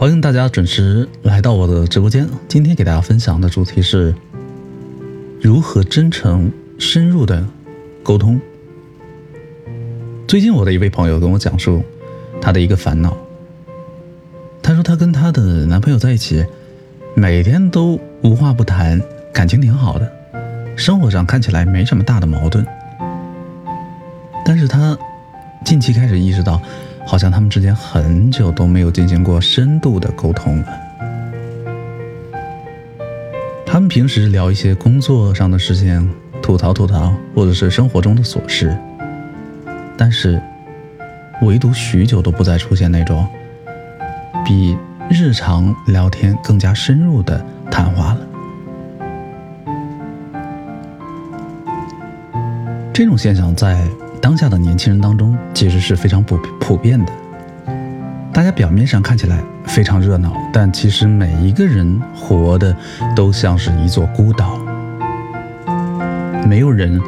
[0.00, 2.26] 欢迎大家准时来到我的直播间。
[2.48, 4.14] 今天给大家分享的主题是
[5.42, 7.46] 如何真诚深入的
[8.02, 8.40] 沟通。
[10.26, 11.84] 最近我的一位朋友跟我讲述
[12.40, 13.14] 他的一个烦恼，
[14.62, 16.46] 他说他跟他的男朋友在一起，
[17.14, 18.98] 每天都无话不谈，
[19.34, 20.10] 感情挺好的，
[20.76, 22.64] 生活上看起来没什么大的矛盾，
[24.46, 24.96] 但是他
[25.62, 26.58] 近期开始意识到。
[27.10, 30.80] 好像他们之间很久都没有进行过深度的沟通了。
[33.66, 36.08] 他们平时聊一些工作上的事情，
[36.40, 38.78] 吐槽吐槽，或者是生活中的琐事，
[39.96, 40.40] 但是
[41.42, 43.26] 唯独许久都不再出现那种
[44.46, 44.78] 比
[45.10, 48.20] 日常聊天更加深入的谈话了。
[52.92, 53.84] 这种现象在。
[54.20, 57.12] 当下的年轻人当中，其实是非常普普遍的。
[58.32, 62.76] 大家表面上看起来非常热闹，但其实每一个人活的
[63.16, 64.58] 都像是一座孤岛，
[66.46, 67.00] 没有人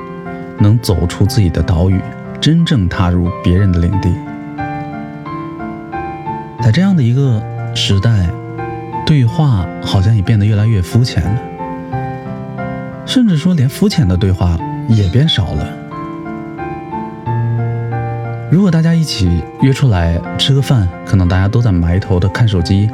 [0.58, 2.00] 能走出自己的岛屿，
[2.41, 4.12] 真正踏入别人的领地。
[6.62, 7.42] 在这样的一个
[7.74, 8.26] 时代，
[9.04, 11.41] 对话好像也变得越来越肤浅了，
[13.04, 15.81] 甚至说连肤浅的对话也变少了。
[18.53, 22.86] 如果大家一起约出来吃个饭，可能大家都在埋头的看手机、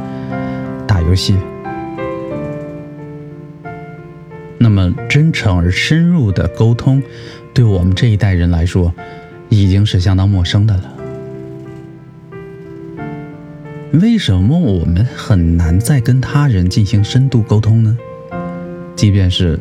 [0.87, 1.35] 打游戏。
[4.57, 7.03] 那么真诚而深入的沟通，
[7.53, 8.95] 对我们这一代人来说，
[9.49, 10.95] 已经是相当陌生的了。
[13.95, 17.99] 为什么我们很难再跟他人进行深度沟通呢？
[18.95, 19.59] 即便是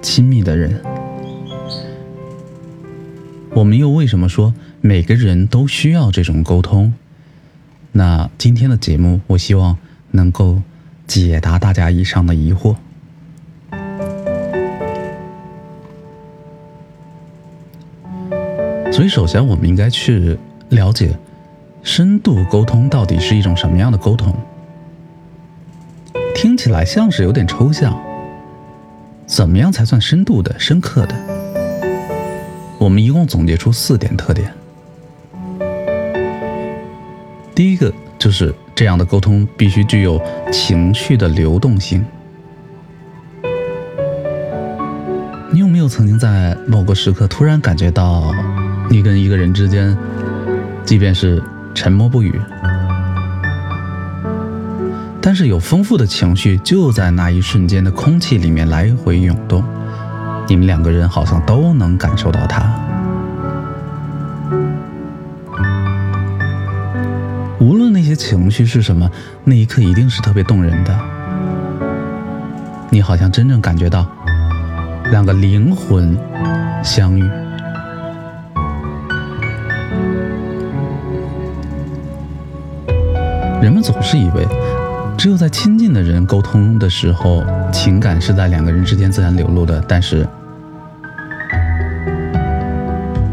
[0.00, 0.80] 亲密的人，
[3.50, 4.54] 我们又为什么说？
[4.86, 6.92] 每个人都需要这种沟通。
[7.92, 9.78] 那今天的节目，我希望
[10.10, 10.60] 能够
[11.06, 12.76] 解答大家以上的疑惑。
[18.92, 21.16] 所以，首先我们应该去了解
[21.82, 24.36] 深度沟通到底是一种什么样的沟通。
[26.34, 27.98] 听起来像是有点抽象。
[29.26, 31.14] 怎么样才算深度的、深刻的？
[32.78, 34.52] 我们一共总结出四点特点。
[37.54, 40.20] 第一个就是这样的沟通必须具有
[40.52, 42.04] 情绪的流动性。
[45.52, 48.34] 你有没有曾经在某个时刻突然感觉到，
[48.90, 49.96] 你跟一个人之间，
[50.84, 51.40] 即便是
[51.72, 52.40] 沉默不语，
[55.20, 59.62] 但是有丰富的情绪就在那一瞬间的空气里面来回涌动，
[60.48, 62.93] 你们两个人好像都能感受到它。
[68.14, 69.10] 情绪是什么，
[69.44, 70.98] 那一刻一定是特别动人的。
[72.90, 74.06] 你好像真正感觉到
[75.10, 76.16] 两个灵魂
[76.82, 77.22] 相遇。
[83.60, 84.46] 人们总是以为，
[85.16, 87.42] 只有在亲近的人沟通的时候，
[87.72, 89.82] 情感是在两个人之间自然流露的。
[89.88, 90.26] 但是，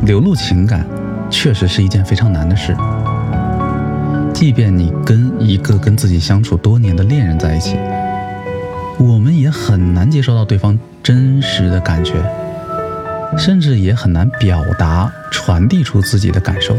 [0.03, 0.85] 流露情感
[1.29, 2.73] 确实是一件非常难的事。
[4.41, 7.77] 即便你跟一个跟自己相处多年的恋人在一起，
[8.97, 12.15] 我们也很难接受到对方真实的感觉，
[13.37, 16.75] 甚至也很难表达、传递出自己的感受。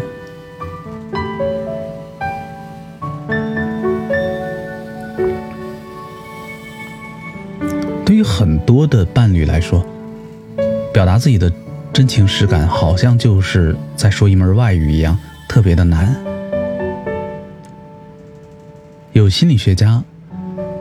[8.05, 9.87] 对于很多的伴侣来说，
[10.93, 11.49] 表达自己的
[11.93, 15.17] 真情实感，好像就是在说一门外语一样，
[15.49, 16.13] 特别的难。
[19.13, 20.03] 有心理学家，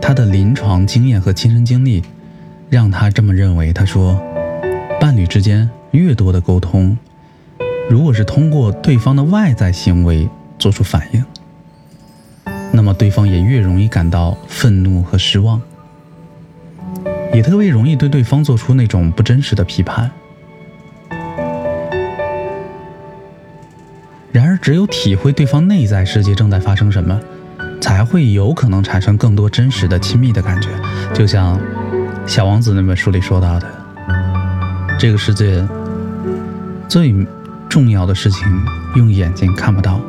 [0.01, 2.01] 他的临床经验和亲身经历，
[2.69, 3.73] 让他这么认为。
[3.73, 4.21] 他说，
[5.01, 6.97] 伴侣之间越多的沟通，
[7.89, 11.25] 如果是通过对方的外在行为做出反应，
[12.71, 15.61] 那么对方也越容易感到愤怒和失望，
[17.33, 20.09] 也特别容易对对方做出那种不真实的批判。
[24.31, 27.19] 然而，只有体会对方内在世界正在发生什么。
[27.81, 30.69] 才会有可能产生更多真实的亲密的感觉，
[31.13, 31.57] 就像
[32.27, 33.67] 《小王子》那本书里说到的，
[34.99, 35.67] 这个世界
[36.87, 37.13] 最
[37.67, 38.47] 重要的事情
[38.95, 39.99] 用眼睛看不到，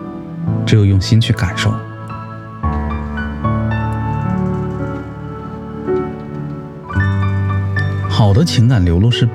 [0.66, 1.72] 只有用心去感受。
[8.08, 9.26] 好的情感流露是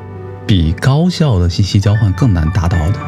[0.46, 3.00] 比高效的信息交换更难达到的。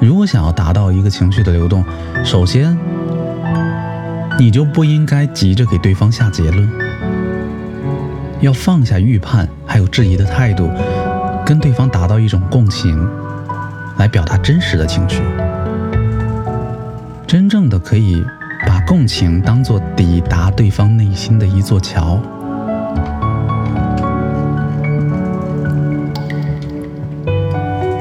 [0.00, 1.84] 如果想要达到一个情绪的流动，
[2.24, 2.76] 首先。
[4.38, 6.68] 你就不应该急着给对方下结论，
[8.40, 10.70] 要放下预判还有质疑的态度，
[11.44, 13.08] 跟对方达到一种共情，
[13.96, 15.22] 来表达真实的情绪。
[17.26, 18.22] 真正的可以
[18.66, 22.20] 把共情当做抵达对方内心的一座桥。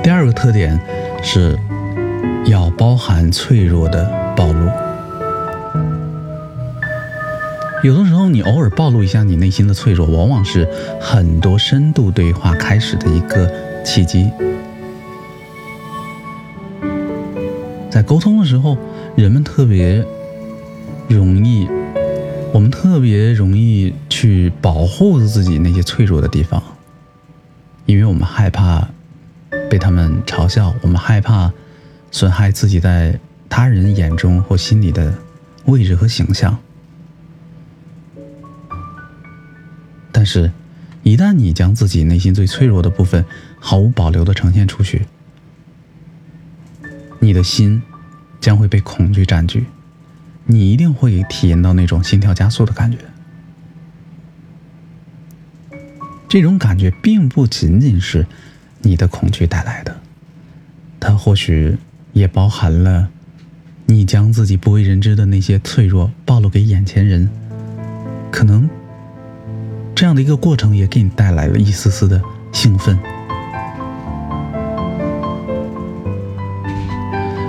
[0.03, 0.79] 第二个特点
[1.23, 1.57] 是
[2.45, 4.05] 要包含脆弱的
[4.35, 4.84] 暴露。
[7.85, 10.67] 有的时候，你偶尔暴露一下你内心的脆弱，往往是
[10.99, 13.47] 很多深度对话开始的一个
[13.83, 14.27] 契机。
[17.91, 18.75] 在沟通的时候，
[19.15, 20.03] 人们特别
[21.07, 21.67] 容易，
[22.51, 26.63] 我们特别容易去保护自己那些脆弱的地方，
[27.85, 28.89] 因为我们害怕
[29.69, 31.53] 被他们嘲笑，我们害怕
[32.09, 35.13] 损害自己在他人眼中或心里的
[35.65, 36.57] 位置和形象。
[40.25, 40.51] 但是，
[41.03, 43.23] 一旦你将自己内心最脆弱的部分
[43.59, 45.05] 毫无保留的呈现出去，
[47.19, 47.79] 你的心
[48.41, 49.67] 将会被恐惧占据，
[50.47, 52.97] 你一定会体验到那种心跳加速的感觉。
[56.27, 58.25] 这种感觉并不仅仅是
[58.79, 59.95] 你的恐惧带来的，
[60.99, 61.77] 它或许
[62.13, 63.09] 也包含了
[63.85, 67.29] 你将自己不为人知的那些脆弱暴露给眼前人，
[68.31, 68.67] 可能。
[69.95, 72.21] 这样的一个过程也给你带来了一丝丝的
[72.51, 72.99] 兴奋，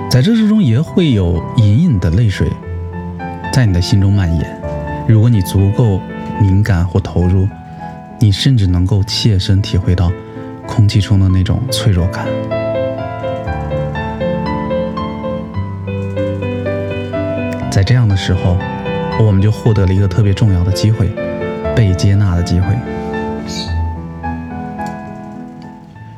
[0.08, 2.48] 在这之中也会有隐隐的泪水
[3.52, 4.62] 在你的心中蔓延。
[5.08, 6.00] 如果你足够
[6.40, 7.48] 敏感或投入，
[8.20, 10.12] 你甚至能够切身体会到
[10.68, 12.26] 空气中的那种脆弱感。
[17.72, 18.56] 在这样的时候，
[19.18, 21.10] 我们就获得了一个特别重要的机会。
[21.76, 22.74] 被接纳的机会。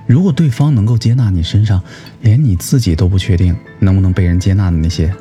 [0.07, 1.83] 如果对方能够接纳你身上
[2.23, 5.13] 连你自己都不确定能不能被人接纳的那些，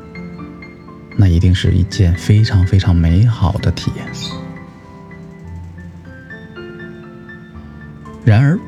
[1.18, 4.06] 那一定是一件非常非常美好的体验。
[8.24, 8.60] 然而，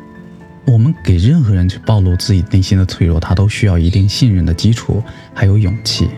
[0.66, 6.10] 我们给任何人去暴露自己内心的脆弱，他都需要一定信任的基础，还有勇气。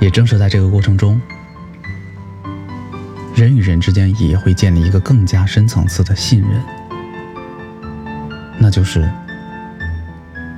[0.00, 1.20] 也正是在这个过程中。
[3.40, 6.60] 人与人之间也会建立一个更加深层次的信任，
[8.58, 9.10] 那就是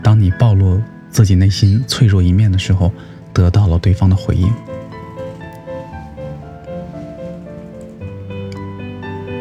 [0.02, 2.92] 当你暴露自己内心脆弱一面的时候，
[3.32, 4.52] 得到了对方的回应。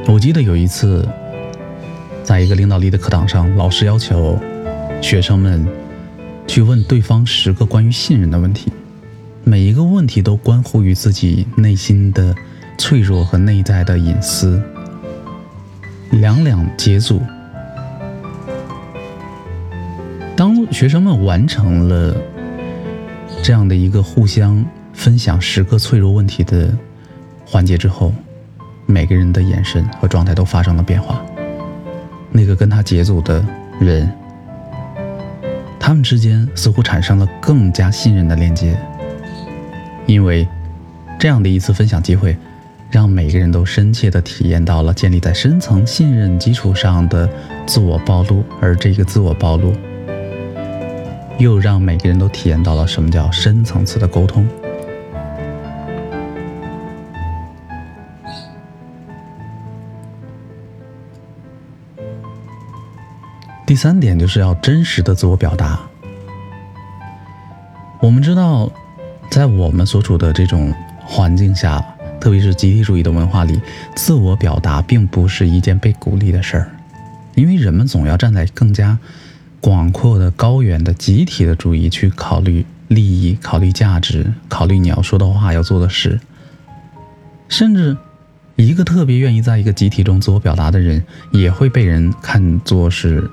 [0.06, 1.04] 我记得有一次，
[2.24, 4.40] 在一个领导力的课堂上，老师要求
[5.02, 5.66] 学生们
[6.46, 8.72] 去问对方十个关于信任的问题，
[9.44, 12.36] 每一个问题都关乎于自己内心的。
[12.82, 14.60] 脆弱和内在的隐私，
[16.10, 17.22] 两两结组。
[20.36, 22.18] 当学生们完成了
[23.44, 26.76] 这样的一个互相分享十个脆弱问题的
[27.46, 28.12] 环节之后，
[28.88, 31.24] 每个人的眼神和状态都发生了变化。
[32.32, 33.46] 那个跟他结组的
[33.80, 34.12] 人，
[35.80, 38.76] 他们之间似乎产生了更加信任的链接，
[40.08, 40.48] 因为
[41.20, 42.36] 这样的一次分享机会。
[42.92, 47.28] 让每个人都深切地体验到了建立在深层信任基础上的
[47.66, 49.74] 自我暴露，而这个自我暴露，
[51.38, 54.46] 又让每个人都体验到了什么叫深层次的沟通。
[63.66, 65.80] 第三点就是要真实的自我表达。
[68.02, 68.70] 我们知道，
[69.30, 70.74] 在我们所处的这种
[71.06, 71.82] 环境下。
[72.22, 73.60] 特别是集体主义的文化里，
[73.96, 76.72] 自我表达并不是一件被鼓励的事儿，
[77.34, 79.00] 因为人们总要站在更加
[79.60, 86.20] 广阔的、高远的集体的主义去考虑利益、考虑价值、考虑你要说的话、要做的事。
[87.50, 87.98] 甚至，
[88.56, 93.28] 一个特别愿意在一个集体中自我表达的人，也会被人看作是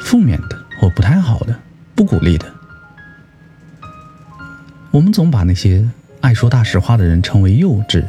[0.00, 1.54] 负面的或不太好的、
[1.94, 2.46] 不鼓励的。
[4.90, 5.86] 我们总把那些
[6.22, 8.02] 爱说大实话的人称为幼稚。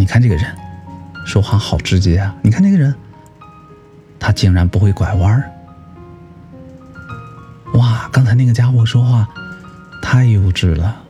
[0.00, 0.56] 你看这个人，
[1.26, 2.34] 说话好直接啊！
[2.40, 2.94] 你看这个人，
[4.18, 5.52] 他竟然不会拐弯儿。
[7.74, 9.28] 哇，刚才那个家伙说话
[10.00, 11.02] 太幼稚了，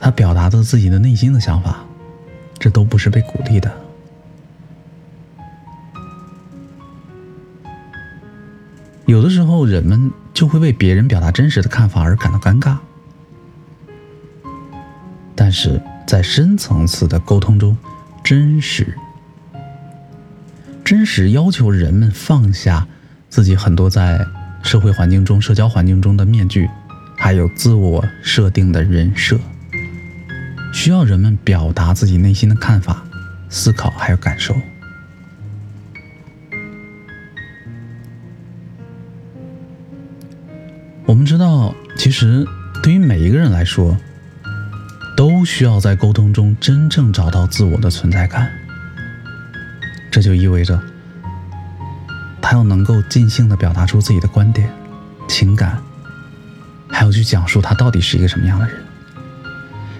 [0.00, 1.84] 他表达的自己的内心的想法，
[2.58, 3.72] 这都不是被鼓励的。
[9.06, 12.78] 有的时候，人们就会为别人表达真实的看法而感到尴尬。
[15.36, 17.76] 但是在深层次的沟通中，
[18.22, 18.94] 真实，
[20.84, 22.86] 真实要求人们放下
[23.28, 24.24] 自己很多在
[24.62, 26.68] 社会环境中、社交环境中的面具，
[27.16, 29.38] 还有自我设定的人设，
[30.72, 33.02] 需要人们表达自己内心的看法、
[33.48, 34.54] 思考还有感受。
[41.06, 42.46] 我们知道，其实
[42.82, 43.96] 对于每一个人来说，
[45.16, 48.50] 都需要在沟通中真正找到自我的存在感。
[50.10, 50.80] 这就意味着，
[52.40, 54.68] 他要能够尽兴的表达出自己的观点、
[55.28, 55.78] 情感，
[56.88, 58.76] 还要去讲述他到底是一个什么样的人。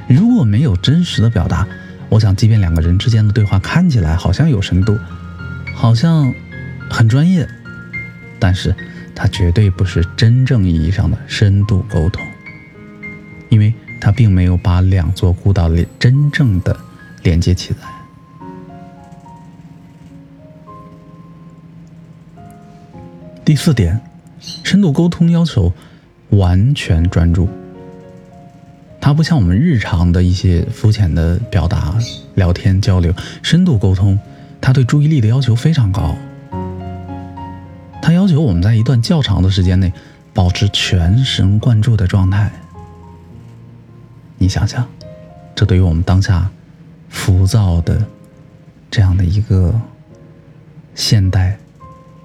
[0.09, 1.67] 如果没有真实的表达，
[2.09, 4.99] 我想，即便两个人之间的对话看起来好像有深度，
[5.75, 6.33] 好像
[6.91, 7.49] 很专业，
[8.39, 8.75] 但是
[9.15, 12.25] 它绝对不是真正意义上的深度沟通，
[13.49, 13.73] 因为。
[14.05, 16.79] 他并没有把两座孤岛连真正的
[17.23, 17.89] 连接起来。
[23.43, 23.99] 第四点，
[24.63, 25.73] 深度沟通要求
[26.29, 27.49] 完全专注。
[29.01, 31.97] 它不像我们日常的一些肤浅的表达、
[32.35, 33.11] 聊天交流，
[33.43, 34.21] 深度沟通，
[34.61, 36.15] 它对注意力的要求非常高。
[38.03, 39.91] 它要求我们在一段较长的时间内
[40.35, 42.53] 保持全神贯注的状态。
[44.45, 44.87] 你想想，
[45.55, 46.51] 这对于我们当下
[47.09, 48.05] 浮躁的
[48.91, 49.75] 这样的一个
[50.95, 51.57] 现代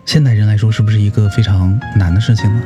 [0.06, 2.62] 现代人来说，是不是一个非常难的事情呢？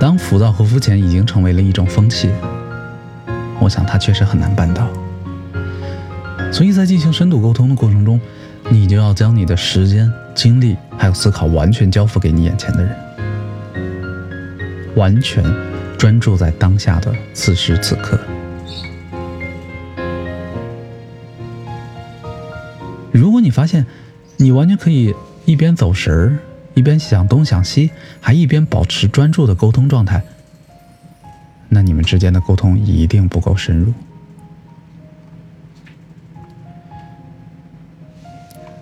[0.00, 2.30] 当浮躁和肤浅已经成为了一种风气，
[3.60, 4.88] 我想它确实很难办到。
[6.50, 8.18] 所以在进行深度沟通的过程中，
[8.70, 12.96] 你就要将你的时间、精力还有思考完全交付给你眼前的人。
[14.96, 15.44] 完全
[15.98, 18.18] 专注在当下的此时此刻。
[23.12, 23.86] 如果你发现
[24.36, 26.38] 你完全可以一边走神儿，
[26.74, 30.22] 一边想东想西，还一边保持专注的沟通状态，
[31.68, 33.92] 那你们之间的沟通一定不够深入。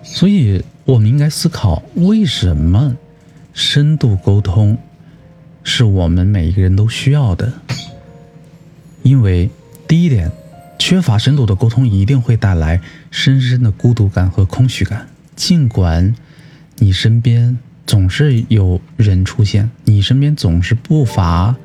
[0.01, 2.95] 所以，我们应该思考为什么
[3.53, 4.77] 深度沟通。
[5.63, 7.51] 是我们每一个人都需要的，
[9.01, 9.49] 因为
[9.87, 10.29] 第一点，
[10.77, 15.07] 缺乏深度的沟通一定会带来深深的孤独感和空虚感。
[15.35, 16.13] 尽管
[16.77, 21.55] 你身边总是有人出现，你身边总是不乏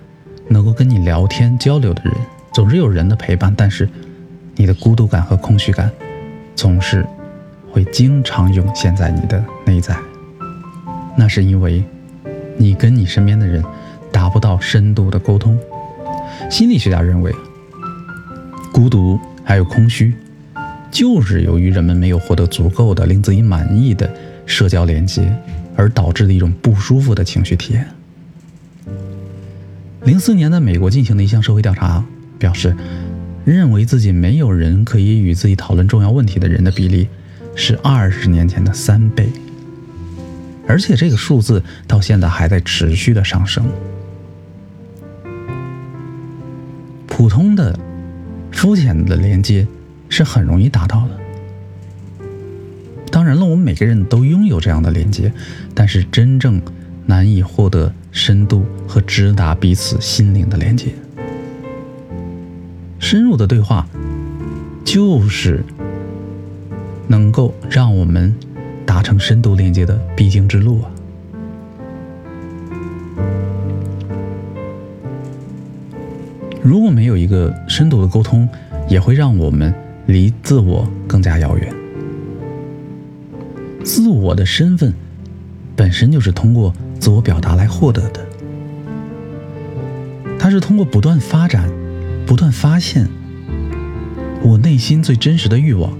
[0.49, 2.15] 能够跟你聊天交流的人，
[2.53, 3.89] 总是有人的陪伴，但是
[4.55, 5.91] 你的孤独感和空虚感
[6.55, 7.05] 总是
[7.71, 9.97] 会经常涌现在你的内在。
[11.17, 11.83] 那是因为
[12.57, 13.63] 你跟你身边的人。
[14.29, 15.59] 不到深度的沟通。
[16.51, 17.35] 心理学家认为，
[18.73, 20.13] 孤独还有空虚，
[20.91, 24.09] 就是由于人们没有获得足够的令自己满意的
[24.47, 25.35] 社交连接，
[25.77, 27.87] 而导致的一种不舒服的情绪体验。
[30.05, 32.03] 零四年在美国进行的一项社会调查
[32.39, 32.75] 表示，
[33.45, 37.09] 认为自己没有人可以与自己讨论重要问题的人的比例
[37.55, 39.29] 是二十年前的三倍，
[40.67, 43.67] 而且这个数字到现在还在持续的上升。
[47.19, 47.77] 普通的、
[48.53, 49.67] 肤浅的连接
[50.09, 52.25] 是很容易达到的。
[53.11, 55.33] 当然了，我们每个人都拥有这样的连接，
[55.75, 56.63] 但是真正
[57.07, 60.95] 难以获得深度和直达彼此心灵的连接。
[63.01, 63.85] 深入的对话，
[64.85, 65.65] 就是
[67.09, 68.33] 能够让我们
[68.87, 70.91] 达成深度连接的必经之路啊。
[76.69, 78.47] 如果没有一个深度的沟通，
[78.91, 79.73] 也会让我们
[80.05, 81.75] 离自我更加遥远。
[83.83, 84.93] 自我的身份
[85.75, 86.71] 本身就是通过
[87.01, 88.21] 自我表达来获得的，
[90.39, 91.71] 它是通过不断发展、
[92.27, 93.09] 不断发现
[94.43, 95.91] 我内心最真实的欲望，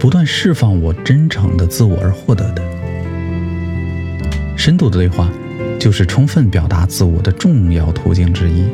[0.00, 2.62] 不断释放我真诚的自我而获得的。
[4.56, 5.30] 深度的对话
[5.78, 8.64] 就是充分表达自我的重要途径之一。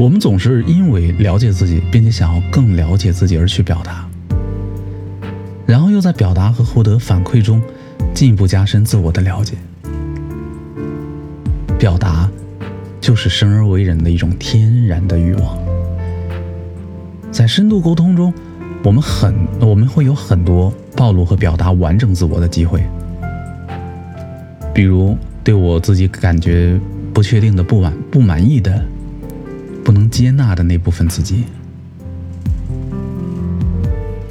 [0.00, 4.08] 我们总是因为了解自己，并且想要更了解自己而去表达，
[5.66, 7.60] 然后又在表达和获得反馈中
[8.14, 9.58] 进一步加深自我的了解。
[11.78, 12.30] 表达
[12.98, 15.58] 就是生而为人的一种天然的欲望。
[17.30, 18.32] 在深度沟通中，
[18.82, 22.82] 我们很我们会有很多暴露和表达完整自我的机会。
[24.72, 25.14] 比如，
[25.44, 26.80] 对我自己感觉
[27.12, 28.82] 不确定的、不满、不满意的、
[29.90, 31.46] 不能接纳的那部分自己。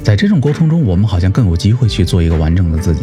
[0.02, 3.02] 在这种沟通中，我们好像更有机会去做一个完整的自己，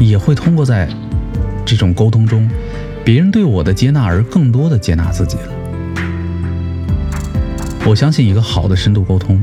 [0.00, 0.88] 也会通过在
[1.64, 2.50] 这种沟通中，
[3.04, 5.52] 别人对我的接纳而更多的接纳自己了。
[7.86, 9.40] 我相信一个好的深度沟通，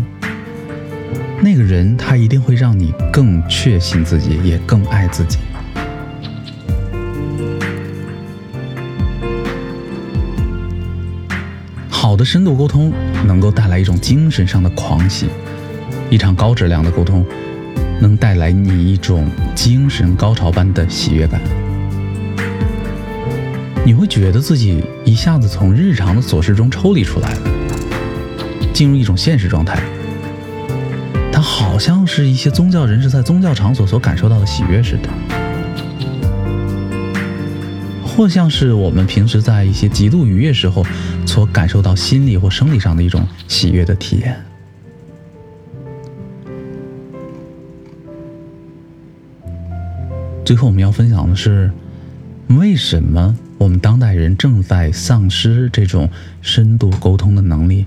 [1.41, 5.37] 那个人他一定会让你更确信自己，也更爱自己。
[12.19, 12.91] 的深度沟通
[13.25, 15.27] 能够带来一种精神上的狂喜，
[16.09, 17.25] 一场高质量的沟通
[18.01, 21.39] 能带来你一种精神高潮般的喜悦感。
[23.85, 27.41] 你会觉得自己一下子从日常的琐事中抽离出来了，
[28.73, 29.81] 进入一种现实状态。
[31.31, 35.09] 它好像是一些宗教人士在宗教场所所感受到的喜悦似的。
[38.03, 40.85] 或像是我们平时在一些极度愉悦时候
[41.29, 44.35] 所感受到心理或生理上的一种喜悦的体验。
[50.43, 51.71] 最后我们要分享的是，
[52.47, 56.09] 为什么我们当代人正在丧失这种
[56.41, 57.85] 深度沟通的能力？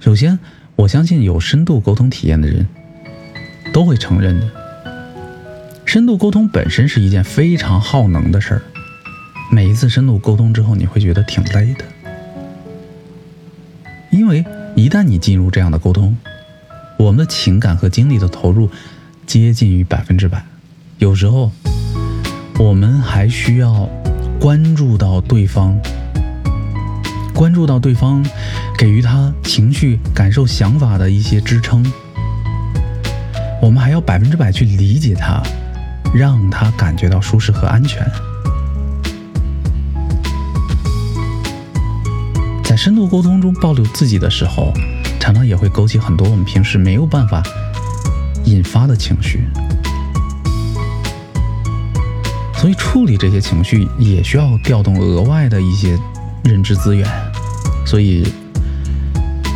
[0.00, 0.38] 首先，
[0.74, 2.66] 我相信有深度沟通体验的人
[3.74, 4.50] 都会承认的，
[5.84, 8.62] 深度沟通本身是一件非常耗能的事儿。
[9.50, 11.84] 每一次深度沟通之后，你会觉得挺累的，
[14.12, 14.44] 因为
[14.76, 16.14] 一旦你进入这样的沟通，
[16.98, 18.70] 我们的情感和精力的投入
[19.26, 20.44] 接近于百分之百，
[20.98, 21.50] 有时候
[22.58, 23.88] 我们还需要
[24.38, 25.80] 关注到对方，
[27.34, 28.22] 关注到对方，
[28.76, 31.82] 给予他情绪、感受、想法的一些支撑，
[33.62, 35.42] 我们还要百分之百去理解他，
[36.14, 38.06] 让他感觉到舒适和安全。
[42.82, 44.72] 深度沟通中暴露自己的时候，
[45.20, 47.40] 常常也会勾起很多我们平时没有办法
[48.44, 49.46] 引发的情绪，
[52.56, 55.96] 所以处理这些情绪也需要调动额外的一些
[56.42, 57.08] 认知资源。
[57.86, 58.26] 所以，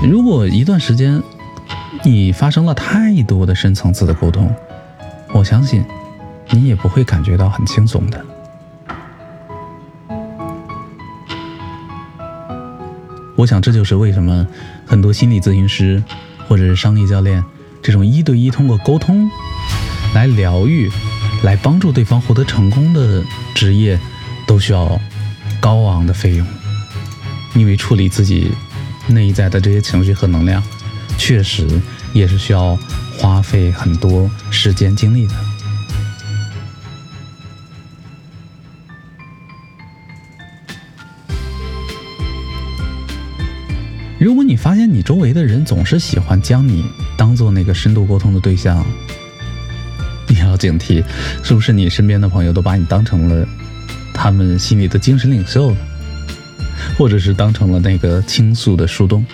[0.09, 1.21] 如果一段时间
[2.05, 4.55] 你发生了太多的深层次的沟通，
[5.33, 5.85] 我相信
[6.51, 8.25] 你也不会感觉到很轻松的。
[13.37, 14.46] 我想这就是为什么
[14.87, 16.03] 很多心理咨询师
[16.49, 17.44] 或者是商业教练，
[17.83, 19.31] 这种一对一通过沟通
[20.14, 20.90] 来疗愈、
[21.42, 23.22] 来帮助对方获得成功的
[23.55, 23.99] 职业，
[24.46, 24.99] 都需要
[25.61, 26.46] 高昂的费用，
[27.55, 28.51] 因为处理自己
[29.07, 30.62] 内在的这些情绪和能量，
[31.18, 31.68] 确实
[32.12, 32.79] 也是需要
[33.18, 35.35] 花费很多时间精力的。
[44.18, 46.85] 如果你发现你周围的人总是喜欢将你
[47.18, 48.85] 当做那个深度沟通的对象，
[50.26, 51.05] 你要警惕，
[51.42, 53.46] 是不是你身边的朋友都把你当成了
[54.14, 55.76] 他们心里的精神领袖，
[56.96, 59.24] 或者是当成了那个倾诉的树洞？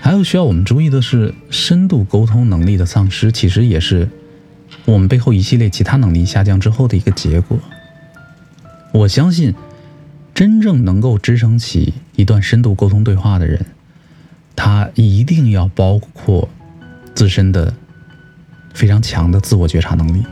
[0.00, 4.08] 还有需要我们注意的是，深度沟通能力的丧失，其实也是
[4.84, 7.58] 我们背后一系列其他能力下降之后的一个结果。
[8.92, 9.52] 我相信。
[10.38, 13.66] 真正能够支撑起一段深度沟通对话的人，
[14.54, 16.48] 他一定要包括
[17.12, 17.74] 自身的
[18.72, 20.24] 非常强的自我觉察能力，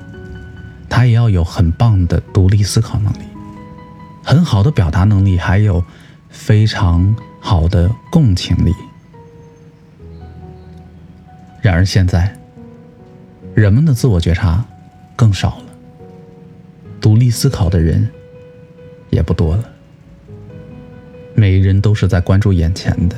[0.88, 3.24] 他也要有很棒的独立思考能力，
[4.22, 5.84] 很好的表达能力，还有
[6.28, 8.72] 非常好的共情力。
[11.60, 12.38] 然而现在，
[13.56, 14.64] 人们的自我觉察
[15.16, 15.64] 更少了，
[17.00, 18.08] 独立思考的人
[19.10, 19.72] 也不多了。
[21.36, 23.16] 每人都是在关注眼前的，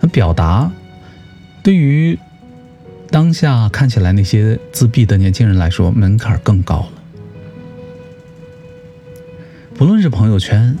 [0.00, 0.70] 那表达
[1.62, 2.18] 对于
[3.10, 6.92] 当下看起来那些自闭的年轻人来说，门槛更高了。
[9.76, 10.76] 不论是朋友圈，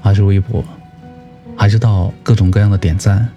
[0.00, 0.64] 还是微博，
[1.56, 3.28] 还是到各种各样的点赞，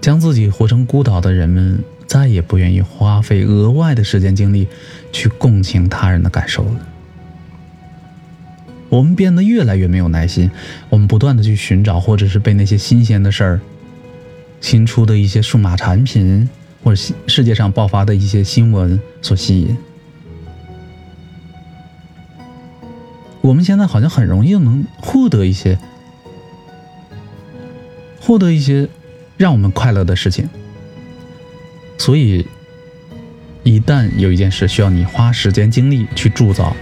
[0.00, 1.82] 将自己活成孤岛的人们。
[2.06, 4.68] 再也不愿意花费额外的时间精力
[5.12, 6.86] 去共情他人的感受了。
[8.88, 10.50] 我们变得越来越没有耐心，
[10.88, 13.60] 我们不断的去寻找，或者是被那些新鲜的事儿、
[14.60, 16.48] 新出的一些数码产品，
[16.84, 19.76] 或者世界上爆发的一些新闻所吸引。
[23.40, 25.78] 我们现在好像很容易能获得一些，
[28.20, 28.88] 获得一些
[29.36, 30.48] 让我们快乐的事情。
[31.98, 32.46] 所以，
[33.62, 36.76] 一旦有一件事需要你花时间精力去铸造、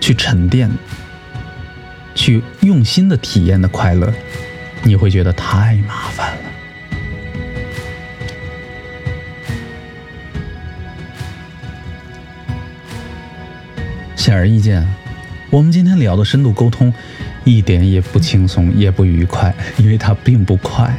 [0.00, 0.70] 去沉淀、
[2.14, 4.12] 去用心的体验的快乐，
[4.82, 6.42] 你会觉得太麻烦了。
[14.16, 14.86] 显而易见，
[15.50, 16.94] 我们今天聊的深度沟通，
[17.44, 20.96] 一点也不轻松，也不愉快，因为它并不快，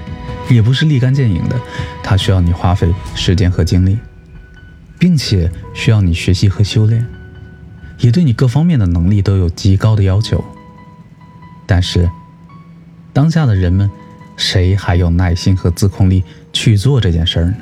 [0.54, 1.60] 也不是立竿见影的，
[2.04, 3.98] 它需要你花费时间和精力，
[5.00, 7.06] 并且需要你学习和修炼，
[8.00, 10.44] 也对你各方面的能力都有极高的要求。
[11.66, 12.10] 但是，
[13.12, 13.90] 当下的人们，
[14.38, 17.56] 谁还有耐心和自控力去做这件事儿呢？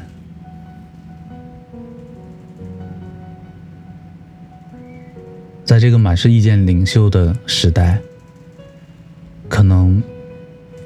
[5.64, 8.02] 在这个满是意见领袖的时代，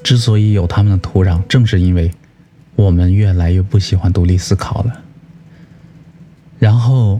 [0.05, 2.11] 之所以有他们的土壤，正是因为
[2.75, 5.01] 我们越来越不喜欢独立思考了。
[6.59, 7.19] 然后，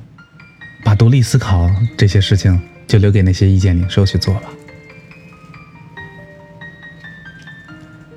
[0.84, 1.68] 把独立思考
[1.98, 4.44] 这些事情就留给那些意见领袖去做吧。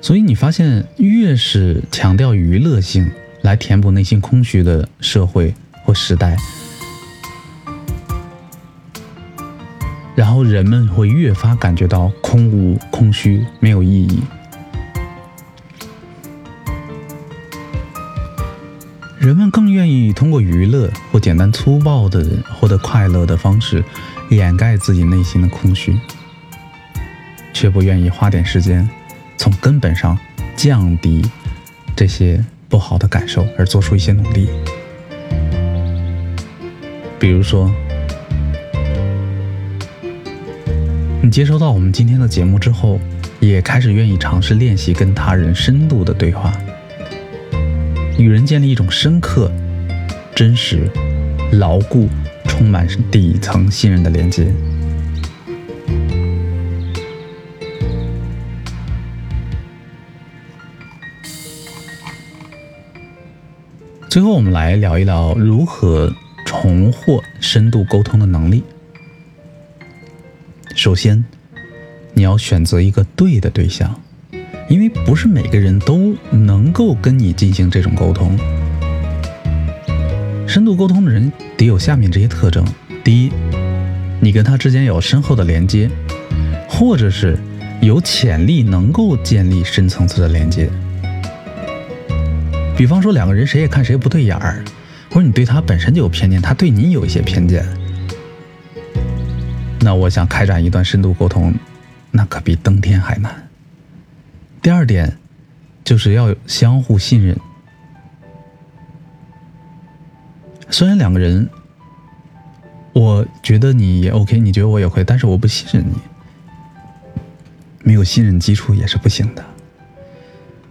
[0.01, 3.09] 所以你发现，越是强调娱乐性
[3.41, 5.51] 来填补内心空虚的社会
[5.83, 6.37] 或时代。
[10.15, 14.21] 然后人们会越发感觉到空无、空虚、没有意义。
[19.19, 23.83] 人们更愿意通过娱乐或简单粗暴的获得快乐的方式，
[24.29, 25.93] 掩盖自己内心的空虚，
[27.51, 28.89] 却不愿意花点时间，
[29.37, 30.17] 从根本上
[30.55, 31.21] 降低
[31.97, 34.47] 这些不好的感受，而做出一些努力。
[37.19, 37.69] 比如说。
[41.21, 42.97] 你接收到我们今天的节目之后，
[43.41, 46.51] 也开始愿意尝试练习跟他人深度的对话，
[48.19, 49.49] 与人建立一种深刻、
[50.35, 50.91] 真实、
[51.53, 52.09] 牢固、
[52.43, 54.53] 充满底层信任的连接。
[64.09, 66.13] 最后，我们来聊一聊如何
[66.45, 68.65] 重获深度沟通的能力。
[70.75, 71.23] 首先，
[72.13, 73.97] 你要选择一个对的对象，
[74.69, 78.37] 因为不是每个人都能够跟你进行这种沟通。
[80.47, 82.63] 深度沟通的人得有下面这些特征：
[83.03, 83.31] 第一，
[84.21, 85.89] 你跟他之间有深厚的连接，
[86.67, 87.37] 或者是
[87.81, 90.69] 有潜力能够建立深层次的连接。
[92.77, 94.63] 比方说，两个人谁也看谁不对眼儿，
[95.09, 97.65] 或者你对他本身就有偏见，他对你有一些偏见。
[99.81, 101.53] 那我想开展一段深度沟通，
[102.11, 103.48] 那可比登天还难。
[104.61, 105.17] 第二点，
[105.83, 107.37] 就是要相互信任。
[110.69, 111.49] 虽然两个人，
[112.93, 115.95] 我觉得你也 OK，你觉得我也会，但是我不信任你，
[117.83, 119.43] 没有信任基础也是不行的。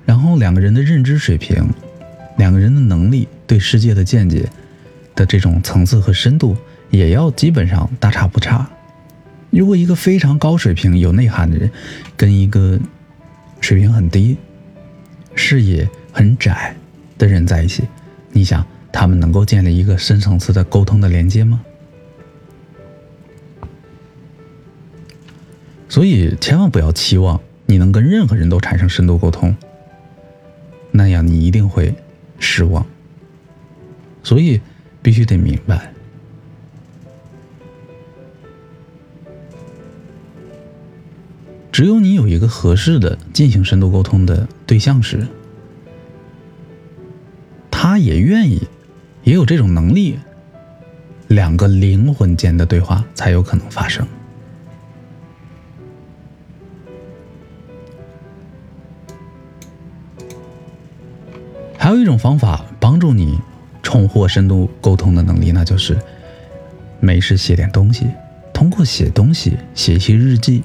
[0.05, 1.68] 然后两个人的认知水平，
[2.37, 4.48] 两个人的能力，对世界的见解
[5.14, 6.57] 的这种层次和深度，
[6.90, 8.68] 也要基本上大差不差。
[9.51, 11.70] 如果一个非常高水平、有内涵的人，
[12.16, 12.79] 跟一个
[13.61, 14.37] 水平很低、
[15.35, 16.75] 视野很窄
[17.16, 17.85] 的人在一起，
[18.33, 21.62] 你想他们能够建立一个深层次的沟通的连接吗？
[25.88, 29.57] 所以千万不要期望你能跟任何人都产生深度沟通，
[30.90, 31.94] 那样你一定会
[32.38, 32.87] 失望。
[34.23, 34.61] 所以
[35.03, 35.92] 必须得明白。
[41.79, 45.25] 只有你有一个合适的进行深度沟通的对象时，
[47.71, 48.67] 他也愿意，
[49.23, 50.19] 也有这种能力，
[51.29, 54.05] 两个灵魂间的对话才有可能发生。
[61.79, 63.38] 还有一种方法帮助你
[63.85, 65.97] 重获深度沟通的能力，那就是
[66.99, 68.09] 没事写点东西，
[68.53, 70.64] 通过写东西写一些日记。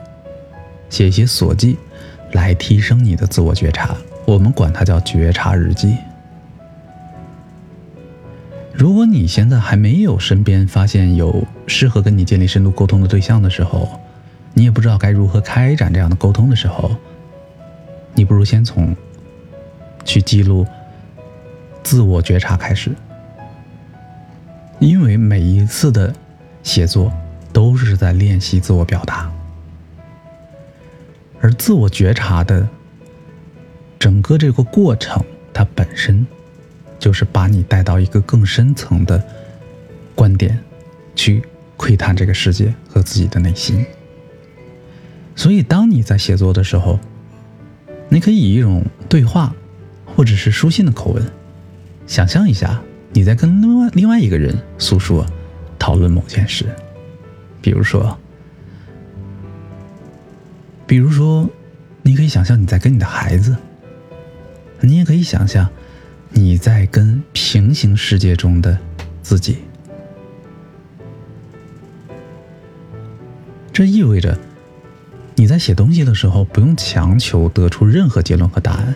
[0.93, 1.75] 写一些所记，
[2.34, 3.97] 来提升你的自我觉察。
[4.27, 5.97] 我们管它叫觉察日记。
[8.71, 13.99] 如果你现在还没有身边发现有适合跟你建立深度沟通的对象的时候，
[14.53, 16.95] 你也不知道该如何开展这样的沟通的时候，
[18.13, 18.95] 你不如先从
[20.06, 20.63] 去记录
[21.82, 22.91] 自我觉察开始，
[24.77, 26.13] 因为每一次的
[26.62, 27.12] 写作
[27.51, 29.32] 都是在练习自我表达。
[31.43, 32.65] 而自我觉察的
[33.99, 35.21] 整个这个过程，
[35.53, 36.25] 它本身
[36.97, 39.21] 就是把你带到一个更深层的
[40.15, 40.58] 观点
[41.15, 41.43] 去
[41.75, 43.86] 窥探这个世界和自己的内心。
[45.36, 46.97] 所以，当你在写作的时候，
[48.08, 49.53] 你可以以一种对话
[50.15, 51.21] 或者是书信的口吻，
[52.08, 55.25] 想象一下你在跟另外另外一个人诉说、
[55.77, 56.65] 讨论某件事，
[57.62, 58.17] 比如说。
[60.86, 61.50] 比如说，
[62.02, 63.56] 你可以想象你在跟你的孩子，
[64.82, 65.67] 你也可以想象
[66.30, 68.78] 你在跟平行世界中的
[69.22, 69.60] 自己。
[73.72, 74.38] 这意味着
[75.36, 78.93] 你在写东西的时候不用强求得出任何结论和答案，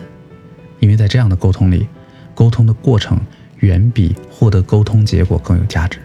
[0.78, 1.88] 因为在这样的沟通里，
[2.34, 3.18] 沟通的过程
[3.56, 5.98] 远比获得沟通结果更有价值。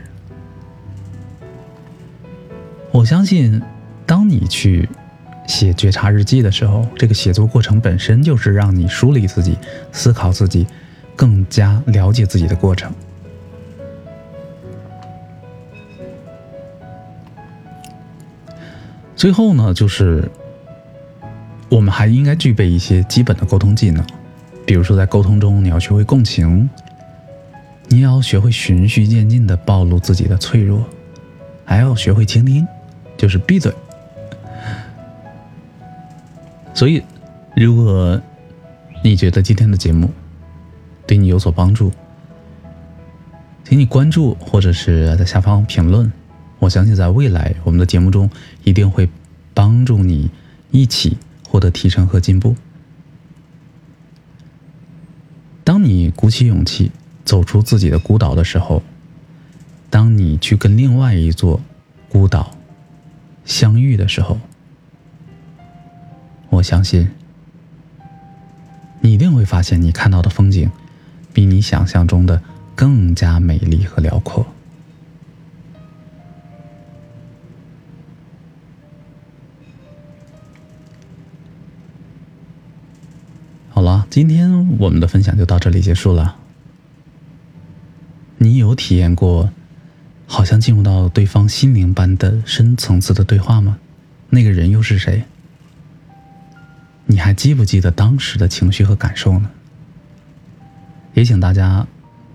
[2.91, 3.61] 我相信，
[4.05, 4.89] 当你去。
[5.47, 9.57] 写觉察日记的时候，这个写作过程本身就是让你梳理自己、
[9.91, 10.65] 思考自己、
[11.15, 12.91] 更加了解自己的过程。
[19.15, 20.29] 最后呢，就是
[21.69, 24.05] 我们还应该具备一些基本的沟通技能，
[24.65, 26.69] 比如说在沟通中，你要学会共情，
[27.87, 30.83] 你也要学会循序渐进的暴露自己的脆弱，
[31.63, 32.67] 还要学会倾听，
[33.15, 33.71] 就是闭嘴。
[36.73, 37.03] 所以，
[37.55, 38.19] 如果
[39.03, 40.09] 你觉得今天的节目
[41.05, 41.91] 对你有所帮助，
[43.63, 46.11] 请你关注或者是在下方评论。
[46.59, 48.29] 我相信在未来我们的节目中
[48.63, 49.07] 一定会
[49.53, 50.31] 帮助你
[50.71, 52.55] 一起获得提升和进步。
[55.63, 56.91] 当你鼓起勇气
[57.23, 58.81] 走出自己的孤岛的时候，
[59.89, 61.61] 当你去跟另外一座
[62.09, 62.57] 孤岛
[63.45, 64.39] 相遇的时候。
[66.53, 67.09] 我相信，
[69.01, 70.69] 你一定会发现，你看到的风景，
[71.33, 72.43] 比你想象中的
[72.75, 74.45] 更加美丽和辽阔。
[83.71, 86.35] 好了，今天我们的分享就到这里结束了。
[88.37, 89.49] 你有体验过，
[90.27, 93.79] 好像进入到对方心灵般的深层次的对话吗？
[94.29, 95.23] 那个人又是谁？
[97.13, 99.47] 你还记不记得当时的情绪和感受呢？
[101.13, 101.85] 也请大家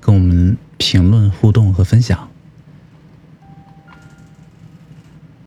[0.01, 2.29] 跟我们评论互动和分享。